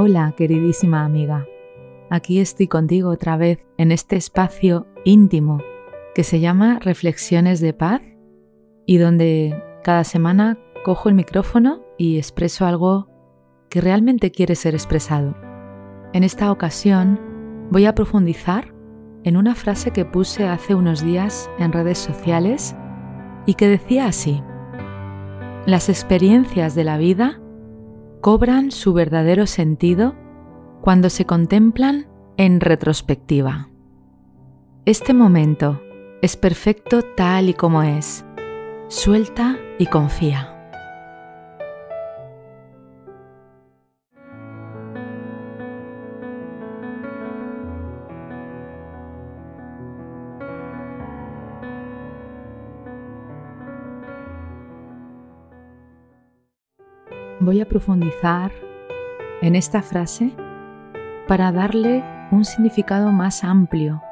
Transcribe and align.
Hola, 0.00 0.32
queridísima 0.36 1.04
amiga. 1.04 1.44
Aquí 2.08 2.38
estoy 2.38 2.68
contigo 2.68 3.10
otra 3.10 3.36
vez 3.36 3.66
en 3.78 3.90
este 3.90 4.14
espacio 4.14 4.86
íntimo 5.04 5.60
que 6.14 6.22
se 6.22 6.38
llama 6.38 6.78
Reflexiones 6.78 7.58
de 7.60 7.72
Paz 7.72 8.02
y 8.86 8.98
donde 8.98 9.60
cada 9.82 10.04
semana 10.04 10.56
cojo 10.84 11.08
el 11.08 11.16
micrófono 11.16 11.82
y 11.98 12.16
expreso 12.16 12.64
algo 12.64 13.08
que 13.70 13.80
realmente 13.80 14.30
quiere 14.30 14.54
ser 14.54 14.74
expresado. 14.74 15.34
En 16.12 16.22
esta 16.22 16.52
ocasión 16.52 17.18
voy 17.72 17.86
a 17.86 17.96
profundizar 17.96 18.72
en 19.24 19.36
una 19.36 19.56
frase 19.56 19.90
que 19.90 20.04
puse 20.04 20.46
hace 20.46 20.76
unos 20.76 21.02
días 21.02 21.50
en 21.58 21.72
redes 21.72 21.98
sociales 21.98 22.76
y 23.46 23.54
que 23.54 23.66
decía 23.66 24.06
así, 24.06 24.44
las 25.66 25.88
experiencias 25.88 26.76
de 26.76 26.84
la 26.84 26.98
vida 26.98 27.40
cobran 28.20 28.70
su 28.70 28.92
verdadero 28.92 29.46
sentido 29.46 30.14
cuando 30.80 31.10
se 31.10 31.24
contemplan 31.24 32.08
en 32.36 32.60
retrospectiva. 32.60 33.68
Este 34.84 35.12
momento 35.12 35.82
es 36.22 36.36
perfecto 36.36 37.02
tal 37.02 37.48
y 37.48 37.54
como 37.54 37.82
es. 37.82 38.24
Suelta 38.88 39.58
y 39.78 39.86
confía. 39.86 40.57
Voy 57.48 57.62
a 57.62 57.66
profundizar 57.66 58.52
en 59.40 59.56
esta 59.56 59.80
frase 59.80 60.32
para 61.26 61.50
darle 61.50 62.04
un 62.30 62.44
significado 62.44 63.10
más 63.10 63.42
amplio, 63.42 64.02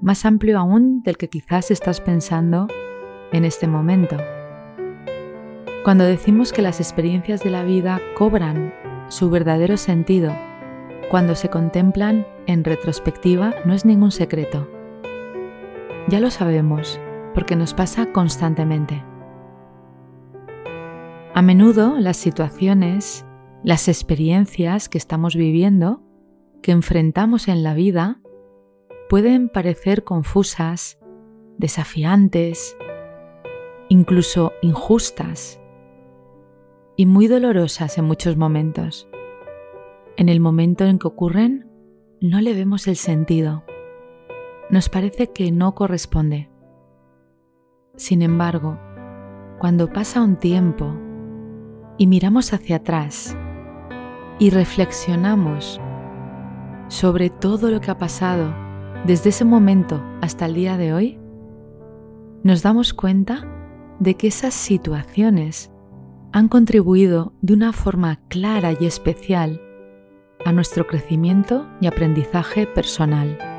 más 0.00 0.24
amplio 0.24 0.58
aún 0.58 1.00
del 1.04 1.16
que 1.16 1.28
quizás 1.28 1.70
estás 1.70 2.00
pensando 2.00 2.66
en 3.30 3.44
este 3.44 3.68
momento. 3.68 4.16
Cuando 5.84 6.02
decimos 6.02 6.52
que 6.52 6.60
las 6.60 6.80
experiencias 6.80 7.44
de 7.44 7.50
la 7.50 7.62
vida 7.62 8.00
cobran 8.18 8.74
su 9.06 9.30
verdadero 9.30 9.76
sentido 9.76 10.34
cuando 11.08 11.36
se 11.36 11.50
contemplan 11.50 12.26
en 12.48 12.64
retrospectiva, 12.64 13.54
no 13.64 13.74
es 13.74 13.84
ningún 13.84 14.10
secreto. 14.10 14.68
Ya 16.08 16.18
lo 16.18 16.32
sabemos, 16.32 16.98
porque 17.32 17.54
nos 17.54 17.74
pasa 17.74 18.06
constantemente. 18.12 19.04
A 21.40 21.42
menudo 21.42 21.98
las 21.98 22.18
situaciones, 22.18 23.24
las 23.64 23.88
experiencias 23.88 24.90
que 24.90 24.98
estamos 24.98 25.34
viviendo, 25.34 26.02
que 26.60 26.70
enfrentamos 26.70 27.48
en 27.48 27.62
la 27.62 27.72
vida, 27.72 28.20
pueden 29.08 29.48
parecer 29.48 30.04
confusas, 30.04 30.98
desafiantes, 31.56 32.76
incluso 33.88 34.52
injustas 34.60 35.62
y 36.94 37.06
muy 37.06 37.26
dolorosas 37.26 37.96
en 37.96 38.04
muchos 38.04 38.36
momentos. 38.36 39.08
En 40.18 40.28
el 40.28 40.40
momento 40.40 40.84
en 40.84 40.98
que 40.98 41.08
ocurren, 41.08 41.70
no 42.20 42.42
le 42.42 42.52
vemos 42.52 42.86
el 42.86 42.96
sentido. 42.96 43.64
Nos 44.68 44.90
parece 44.90 45.28
que 45.28 45.50
no 45.52 45.74
corresponde. 45.74 46.50
Sin 47.96 48.20
embargo, 48.20 48.78
cuando 49.58 49.90
pasa 49.90 50.20
un 50.20 50.36
tiempo 50.36 51.08
y 52.00 52.06
miramos 52.06 52.54
hacia 52.54 52.76
atrás 52.76 53.36
y 54.38 54.48
reflexionamos 54.48 55.78
sobre 56.88 57.28
todo 57.28 57.70
lo 57.70 57.82
que 57.82 57.90
ha 57.90 57.98
pasado 57.98 58.54
desde 59.04 59.28
ese 59.28 59.44
momento 59.44 60.02
hasta 60.22 60.46
el 60.46 60.54
día 60.54 60.78
de 60.78 60.94
hoy, 60.94 61.18
nos 62.42 62.62
damos 62.62 62.94
cuenta 62.94 63.46
de 63.98 64.14
que 64.14 64.28
esas 64.28 64.54
situaciones 64.54 65.70
han 66.32 66.48
contribuido 66.48 67.34
de 67.42 67.52
una 67.52 67.74
forma 67.74 68.18
clara 68.28 68.72
y 68.80 68.86
especial 68.86 69.60
a 70.46 70.52
nuestro 70.52 70.86
crecimiento 70.86 71.68
y 71.82 71.86
aprendizaje 71.86 72.66
personal. 72.66 73.49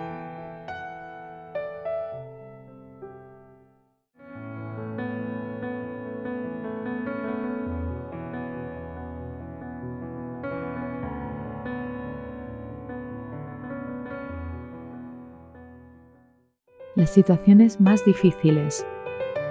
Las 17.02 17.10
situaciones 17.10 17.82
más 17.82 18.06
difíciles 18.06 18.86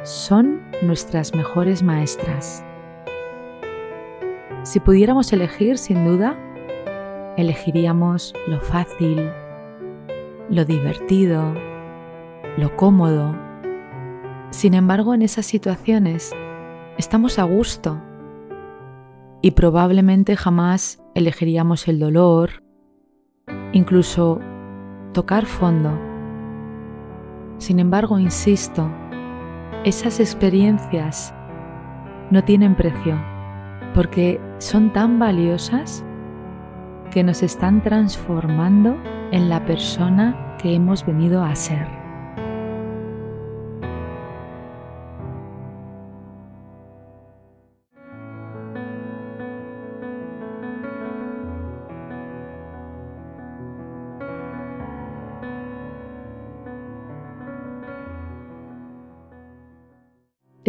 son 0.05 0.61
nuestras 0.83 1.35
mejores 1.35 1.83
maestras. 1.83 2.65
Si 4.63 4.79
pudiéramos 4.79 5.33
elegir, 5.33 5.77
sin 5.77 6.05
duda, 6.05 6.39
elegiríamos 7.37 8.35
lo 8.47 8.61
fácil, 8.61 9.29
lo 10.49 10.65
divertido, 10.65 11.43
lo 12.57 12.77
cómodo. 12.77 13.37
Sin 14.51 14.75
embargo, 14.75 15.13
en 15.13 15.23
esas 15.23 15.45
situaciones 15.45 16.33
estamos 16.99 17.41
a 17.41 17.43
gusto 17.43 18.01
y 19.43 19.51
probablemente 19.51 20.37
jamás 20.37 21.03
elegiríamos 21.17 21.89
el 21.89 21.99
dolor, 21.99 22.63
incluso 23.73 24.39
tocar 25.13 25.47
fondo 25.47 26.10
sin 27.61 27.79
embargo, 27.79 28.19
insisto, 28.19 28.91
esas 29.85 30.19
experiencias 30.19 31.35
no 32.31 32.43
tienen 32.43 32.75
precio 32.75 33.23
porque 33.95 34.41
son 34.59 34.93
tan 34.95 35.19
valiosas 35.19 36.03
que 37.11 37.23
nos 37.23 37.43
están 37.43 37.83
transformando 37.83 38.97
en 39.31 39.51
la 39.51 39.67
persona 39.67 40.57
que 40.59 40.75
hemos 40.75 41.05
venido 41.05 41.45
a 41.45 41.55
ser. 41.55 42.00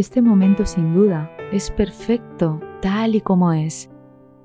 Este 0.02 0.24
momento 0.24 0.66
sin 0.66 0.96
duda 0.96 1.30
es 1.52 1.70
perfecto 1.70 2.60
tal 2.82 3.14
y 3.14 3.22
como 3.22 3.54
es, 3.54 3.92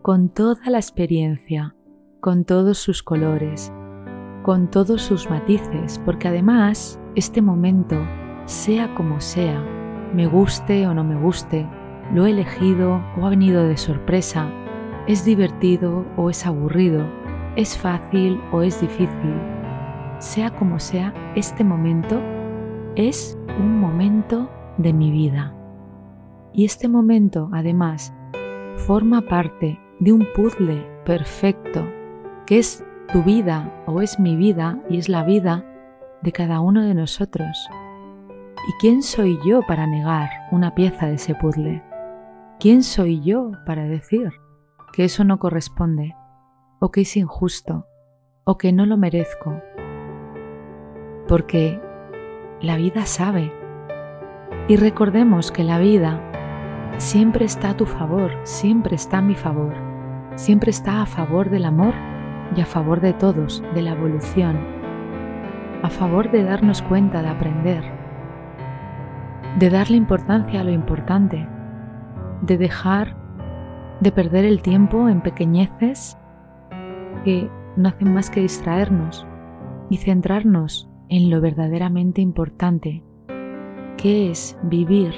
con 0.02 0.28
toda 0.28 0.68
la 0.68 0.76
experiencia, 0.76 1.74
con 2.20 2.44
todos 2.44 2.76
sus 2.76 3.02
colores, 3.02 3.72
con 4.42 4.70
todos 4.70 5.00
sus 5.00 5.30
matices, 5.30 5.98
porque 6.04 6.28
además 6.28 7.00
este 7.14 7.40
momento, 7.40 7.96
sea 8.44 8.94
como 8.94 9.18
sea, 9.22 9.58
me 10.12 10.26
guste 10.26 10.86
o 10.86 10.92
no 10.92 11.04
me 11.04 11.18
guste, 11.18 11.66
lo 12.12 12.26
he 12.26 12.32
elegido 12.32 13.02
o 13.18 13.24
ha 13.24 13.30
venido 13.30 13.66
de 13.66 13.78
sorpresa, 13.78 14.50
es 15.08 15.24
divertido 15.24 16.04
o 16.18 16.28
es 16.28 16.44
aburrido, 16.44 17.02
es 17.56 17.78
fácil 17.78 18.38
o 18.52 18.60
es 18.60 18.78
difícil, 18.82 19.40
sea 20.18 20.50
como 20.50 20.78
sea, 20.78 21.14
este 21.34 21.64
momento 21.64 22.20
es 22.94 23.38
un 23.58 23.80
momento 23.80 24.50
de 24.78 24.92
mi 24.92 25.10
vida. 25.10 25.54
Y 26.52 26.64
este 26.64 26.88
momento, 26.88 27.50
además, 27.52 28.14
forma 28.76 29.22
parte 29.22 29.78
de 30.00 30.12
un 30.12 30.26
puzzle 30.34 30.86
perfecto 31.04 31.86
que 32.46 32.58
es 32.58 32.84
tu 33.12 33.22
vida 33.22 33.82
o 33.86 34.02
es 34.02 34.18
mi 34.18 34.36
vida 34.36 34.80
y 34.88 34.98
es 34.98 35.08
la 35.08 35.24
vida 35.24 35.64
de 36.22 36.32
cada 36.32 36.60
uno 36.60 36.82
de 36.82 36.94
nosotros. 36.94 37.68
¿Y 38.68 38.72
quién 38.80 39.02
soy 39.02 39.38
yo 39.44 39.60
para 39.62 39.86
negar 39.86 40.28
una 40.50 40.74
pieza 40.74 41.06
de 41.06 41.14
ese 41.14 41.34
puzzle? 41.34 41.82
¿Quién 42.58 42.82
soy 42.82 43.20
yo 43.20 43.52
para 43.64 43.84
decir 43.84 44.32
que 44.92 45.04
eso 45.04 45.24
no 45.24 45.38
corresponde, 45.38 46.16
o 46.80 46.90
que 46.90 47.02
es 47.02 47.16
injusto, 47.16 47.86
o 48.44 48.56
que 48.58 48.72
no 48.72 48.86
lo 48.86 48.96
merezco? 48.96 49.60
Porque 51.28 51.80
la 52.60 52.76
vida 52.76 53.06
sabe. 53.06 53.52
Y 54.68 54.76
recordemos 54.76 55.52
que 55.52 55.64
la 55.64 55.78
vida 55.78 56.20
siempre 56.98 57.44
está 57.44 57.70
a 57.70 57.76
tu 57.76 57.86
favor, 57.86 58.32
siempre 58.44 58.96
está 58.96 59.18
a 59.18 59.22
mi 59.22 59.34
favor, 59.34 59.74
siempre 60.34 60.70
está 60.70 61.02
a 61.02 61.06
favor 61.06 61.50
del 61.50 61.64
amor 61.64 61.94
y 62.56 62.60
a 62.60 62.66
favor 62.66 63.00
de 63.00 63.12
todos, 63.12 63.62
de 63.74 63.82
la 63.82 63.92
evolución, 63.92 64.58
a 65.82 65.90
favor 65.90 66.30
de 66.30 66.44
darnos 66.44 66.82
cuenta, 66.82 67.22
de 67.22 67.28
aprender, 67.28 67.84
de 69.58 69.70
darle 69.70 69.96
importancia 69.96 70.60
a 70.60 70.64
lo 70.64 70.70
importante, 70.70 71.46
de 72.42 72.58
dejar 72.58 73.16
de 74.00 74.12
perder 74.12 74.44
el 74.44 74.62
tiempo 74.62 75.08
en 75.08 75.22
pequeñeces 75.22 76.18
que 77.24 77.50
no 77.76 77.88
hacen 77.88 78.12
más 78.12 78.30
que 78.30 78.40
distraernos 78.40 79.26
y 79.88 79.98
centrarnos 79.98 80.90
en 81.08 81.30
lo 81.30 81.40
verdaderamente 81.40 82.20
importante, 82.20 83.02
que 83.96 84.30
es 84.30 84.56
vivir 84.62 85.12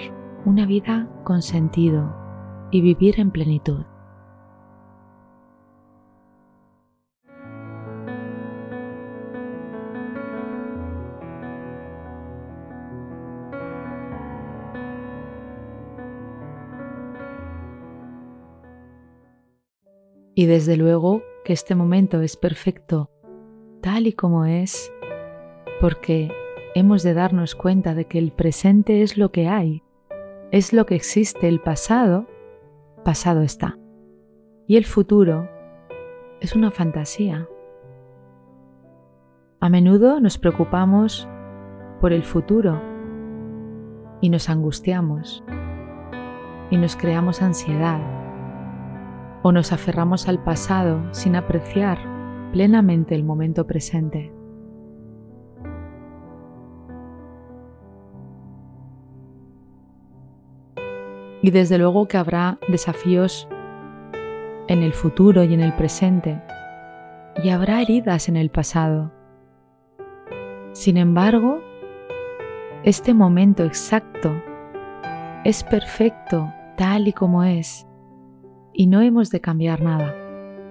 una 0.45 0.67
vida 0.67 1.09
con 1.25 1.43
sentido 1.43 2.15
y 2.71 2.81
vivir 2.81 3.19
en 3.19 3.31
plenitud. 3.31 3.85
Y 20.35 20.47
desde 20.47 20.77
luego 20.77 21.23
que 21.45 21.53
este 21.53 21.75
momento 21.75 22.21
es 22.21 22.37
perfecto 22.37 23.11
tal 23.81 24.07
y 24.07 24.13
como 24.13 24.45
es, 24.45 24.93
porque 25.81 26.31
hemos 26.79 27.03
de 27.03 27.15
darnos 27.15 27.55
cuenta 27.55 27.95
de 27.95 28.07
que 28.07 28.19
el 28.19 28.33
presente 28.33 29.03
es 29.03 29.19
lo 29.19 29.33
que 29.33 29.49
hay, 29.49 29.83
es 30.53 30.73
lo 30.73 30.87
que 30.87 30.95
existe, 30.95 31.49
el 31.49 31.61
pasado, 31.61 32.27
pasado 33.05 33.43
está. 33.43 33.79
Y 34.67 34.77
el 34.77 34.85
futuro 34.85 35.49
es 36.41 36.55
una 36.55 36.71
fantasía. 36.71 37.49
A 39.61 39.69
menudo 39.69 40.21
nos 40.21 40.39
preocupamos 40.39 41.29
por 42.01 42.13
el 42.13 42.23
futuro 42.23 42.81
y 44.21 44.31
nos 44.31 44.49
angustiamos 44.49 45.43
y 46.71 46.77
nos 46.77 46.97
creamos 46.97 47.43
ansiedad 47.43 48.01
o 49.43 49.51
nos 49.51 49.73
aferramos 49.73 50.29
al 50.29 50.43
pasado 50.43 51.03
sin 51.13 51.35
apreciar 51.35 51.99
plenamente 52.53 53.15
el 53.15 53.25
momento 53.25 53.67
presente. 53.67 54.38
Y 61.43 61.51
desde 61.51 61.79
luego 61.79 62.09
que 62.09 62.17
habrá 62.17 62.59
desafíos 62.69 63.49
en 64.67 64.83
el 64.83 64.93
futuro 64.93 65.45
y 65.45 65.55
en 65.55 65.61
el 65.61 65.73
presente, 65.75 66.43
y 67.43 67.51
habrá 67.51 67.81
heridas 67.81 68.29
en 68.29 68.37
el 68.37 68.51
pasado. 68.51 69.13
Sin 70.73 70.97
embargo, 70.97 71.63
este 72.83 73.15
momento 73.15 73.65
exacto 73.65 74.31
es 75.45 75.65
perfecto 75.65 76.53
tal 76.77 77.09
y 77.09 77.13
como 77.13 77.45
es 77.45 77.89
y 78.73 78.87
no 78.87 79.01
hemos 79.01 79.31
de 79.31 79.41
cambiar 79.41 79.83
nada, 79.83 80.15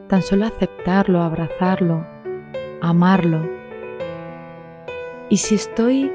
tan 0.08 0.22
solo 0.22 0.46
aceptarlo, 0.46 1.22
abrazarlo, 1.22 2.06
amarlo. 2.82 3.46
Y 5.30 5.38
si 5.38 5.56
estoy 5.56 6.14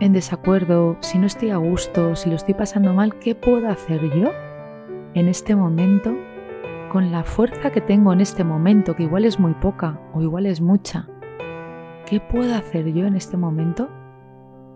en 0.00 0.12
desacuerdo, 0.12 0.96
si 1.00 1.18
no 1.18 1.26
estoy 1.26 1.50
a 1.50 1.56
gusto, 1.56 2.16
si 2.16 2.28
lo 2.28 2.36
estoy 2.36 2.54
pasando 2.54 2.92
mal, 2.92 3.18
¿qué 3.18 3.34
puedo 3.34 3.68
hacer 3.68 4.00
yo 4.18 4.30
en 5.14 5.28
este 5.28 5.54
momento 5.54 6.16
con 6.90 7.10
la 7.12 7.24
fuerza 7.24 7.70
que 7.70 7.80
tengo 7.80 8.12
en 8.12 8.20
este 8.20 8.44
momento, 8.44 8.94
que 8.94 9.04
igual 9.04 9.24
es 9.24 9.38
muy 9.38 9.54
poca 9.54 10.00
o 10.12 10.22
igual 10.22 10.46
es 10.46 10.60
mucha? 10.60 11.08
¿Qué 12.06 12.20
puedo 12.20 12.54
hacer 12.54 12.92
yo 12.92 13.06
en 13.06 13.16
este 13.16 13.36
momento 13.36 13.88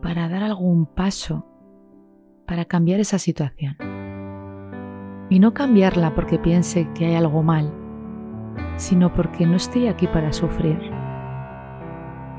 para 0.03 0.29
dar 0.29 0.43
algún 0.43 0.87
paso 0.87 1.47
para 2.47 2.65
cambiar 2.65 3.01
esa 3.01 3.19
situación? 3.19 3.77
y 5.31 5.39
no 5.39 5.53
cambiarla 5.55 6.15
porque 6.15 6.39
piense 6.39 6.89
que 6.95 7.07
hay 7.07 7.15
algo 7.15 7.43
mal, 7.43 7.73
sino 8.77 9.13
porque 9.13 9.47
no 9.47 9.57
estoy 9.57 9.89
aquí 9.89 10.07
para 10.07 10.33
sufrir. 10.33 10.79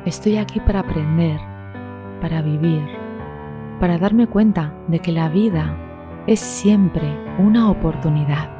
Estoy 0.05 0.37
aquí 0.37 0.59
para 0.59 0.79
aprender, 0.79 1.39
para 2.21 2.41
vivir, 2.41 2.83
para 3.79 3.97
darme 3.97 4.27
cuenta 4.27 4.73
de 4.87 4.99
que 4.99 5.11
la 5.11 5.29
vida 5.29 5.75
es 6.27 6.39
siempre 6.39 7.07
una 7.37 7.69
oportunidad. 7.69 8.59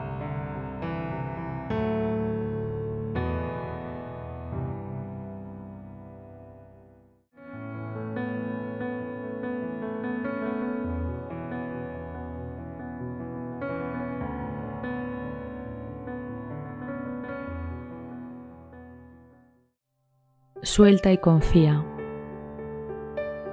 suelta 20.69 21.11
y 21.11 21.18
confía. 21.18 21.83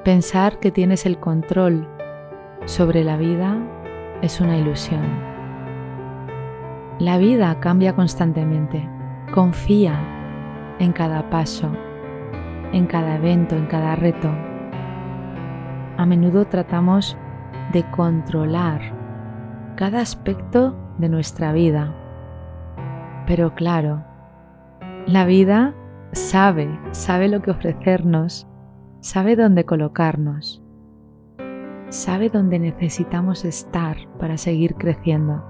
Pensar 0.07 0.61
que 0.61 0.71
tienes 0.71 1.05
el 1.05 1.19
control 1.19 1.89
sobre 2.65 3.03
la 3.03 3.17
vida 3.17 3.59
es 4.23 4.41
una 4.41 4.57
ilusión. 4.57 5.03
La 7.01 7.19
vida 7.19 7.59
cambia 7.59 7.97
constantemente. 7.97 8.89
Confía 9.35 9.99
en 10.79 10.93
cada 10.93 11.29
paso, 11.29 11.73
en 12.73 12.87
cada 12.87 13.17
evento, 13.17 13.57
en 13.57 13.67
cada 13.67 13.97
reto. 13.97 14.31
A 15.97 16.07
menudo 16.07 16.45
tratamos 16.45 17.19
de 17.73 17.83
controlar 17.91 18.81
cada 19.75 19.99
aspecto 20.03 20.77
de 20.99 21.09
nuestra 21.09 21.53
vida. 21.53 21.93
Pero 23.27 23.57
claro, 23.57 24.05
la 25.09 25.25
vida 25.25 25.75
sabe, 26.13 26.69
sabe 26.93 27.27
lo 27.27 27.43
que 27.43 27.51
ofrecernos, 27.51 28.47
sabe 29.07 29.37
dónde 29.37 29.65
colocarnos, 29.65 30.61
sabe 31.91 32.29
dónde 32.29 32.59
necesitamos 32.59 33.45
estar 33.45 33.97
para 34.19 34.37
seguir 34.37 34.75
creciendo. 34.75 35.45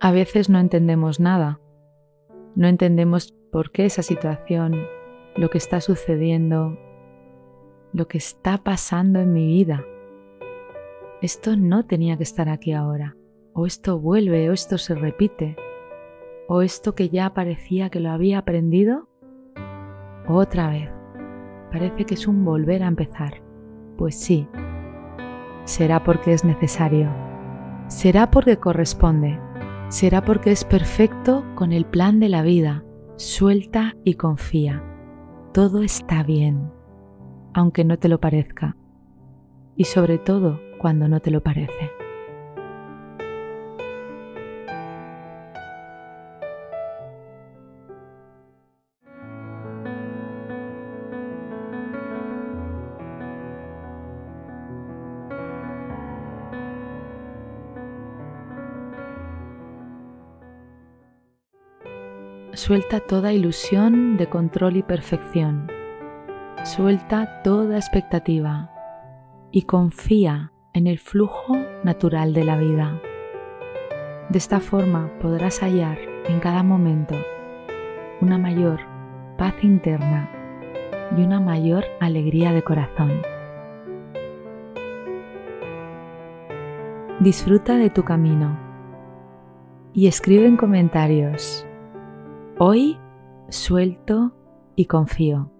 A 0.00 0.10
veces 0.10 0.48
no 0.48 0.58
entendemos 0.58 1.20
nada. 1.20 1.60
No 2.56 2.68
entendemos 2.68 3.34
por 3.54 3.70
qué 3.70 3.84
esa 3.84 4.02
situación, 4.02 4.74
lo 5.36 5.48
que 5.48 5.58
está 5.58 5.80
sucediendo, 5.80 6.76
lo 7.92 8.08
que 8.08 8.18
está 8.18 8.58
pasando 8.58 9.20
en 9.20 9.32
mi 9.32 9.46
vida. 9.46 9.84
Esto 11.22 11.54
no 11.54 11.86
tenía 11.86 12.16
que 12.16 12.24
estar 12.24 12.48
aquí 12.48 12.72
ahora. 12.72 13.16
O 13.52 13.64
esto 13.64 14.00
vuelve, 14.00 14.50
o 14.50 14.52
esto 14.52 14.76
se 14.76 14.96
repite. 14.96 15.54
O 16.48 16.62
esto 16.62 16.96
que 16.96 17.10
ya 17.10 17.32
parecía 17.32 17.90
que 17.90 18.00
lo 18.00 18.10
había 18.10 18.38
aprendido, 18.38 19.08
otra 20.26 20.70
vez. 20.70 20.90
Parece 21.70 22.06
que 22.06 22.14
es 22.14 22.26
un 22.26 22.44
volver 22.44 22.82
a 22.82 22.88
empezar. 22.88 23.40
Pues 23.96 24.16
sí, 24.16 24.48
será 25.62 26.02
porque 26.02 26.32
es 26.32 26.44
necesario. 26.44 27.08
Será 27.86 28.32
porque 28.32 28.56
corresponde 28.56 29.38
será 29.90 30.24
porque 30.24 30.50
es 30.50 30.64
perfecto 30.64 31.44
con 31.54 31.72
el 31.72 31.84
plan 31.84 32.18
de 32.18 32.28
la 32.28 32.42
vida. 32.42 32.82
Suelta 33.16 33.94
y 34.02 34.14
confía. 34.14 34.82
Todo 35.52 35.82
está 35.84 36.24
bien, 36.24 36.72
aunque 37.52 37.84
no 37.84 37.96
te 37.96 38.08
lo 38.08 38.18
parezca. 38.20 38.76
Y 39.76 39.84
sobre 39.84 40.18
todo 40.18 40.60
cuando 40.78 41.08
no 41.08 41.20
te 41.20 41.30
lo 41.30 41.40
parece. 41.40 41.92
Suelta 62.54 63.00
toda 63.00 63.32
ilusión 63.32 64.16
de 64.16 64.28
control 64.28 64.76
y 64.76 64.84
perfección. 64.84 65.66
Suelta 66.62 67.42
toda 67.42 67.76
expectativa 67.76 68.70
y 69.50 69.62
confía 69.62 70.52
en 70.72 70.86
el 70.86 71.00
flujo 71.00 71.56
natural 71.82 72.32
de 72.32 72.44
la 72.44 72.56
vida. 72.56 73.00
De 74.28 74.38
esta 74.38 74.60
forma 74.60 75.10
podrás 75.20 75.58
hallar 75.62 75.98
en 76.28 76.38
cada 76.38 76.62
momento 76.62 77.16
una 78.20 78.38
mayor 78.38 78.78
paz 79.36 79.54
interna 79.62 80.30
y 81.18 81.22
una 81.22 81.40
mayor 81.40 81.84
alegría 81.98 82.52
de 82.52 82.62
corazón. 82.62 83.20
Disfruta 87.18 87.76
de 87.76 87.90
tu 87.90 88.04
camino 88.04 88.56
y 89.92 90.06
escribe 90.06 90.46
en 90.46 90.56
comentarios 90.56 91.66
Hoy 92.56 92.96
suelto 93.48 94.32
y 94.76 94.84
confío. 94.84 95.50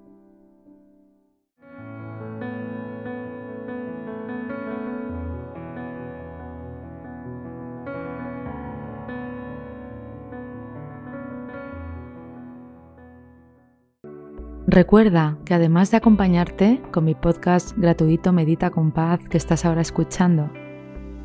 Recuerda 14.69 15.39
que 15.45 15.55
además 15.55 15.91
de 15.91 15.97
acompañarte 15.97 16.81
con 16.93 17.05
mi 17.05 17.17
podcast 17.17 17.77
gratuito 17.77 18.33
Medita 18.33 18.71
con 18.71 18.93
Paz 18.93 19.19
que 19.29 19.37
estás 19.37 19.65
ahora 19.65 19.81
escuchando, 19.81 20.49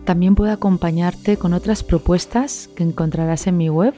también 0.03 0.33
puedo 0.33 0.51
acompañarte 0.51 1.37
con 1.37 1.53
otras 1.53 1.83
propuestas 1.83 2.69
que 2.75 2.81
encontrarás 2.81 3.45
en 3.45 3.57
mi 3.57 3.69
web 3.69 3.93